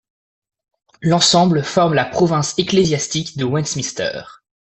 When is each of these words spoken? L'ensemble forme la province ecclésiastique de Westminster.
L'ensemble 1.03 1.61
forme 1.63 1.93
la 1.93 2.05
province 2.05 2.55
ecclésiastique 2.57 3.37
de 3.37 3.43
Westminster. 3.43 4.23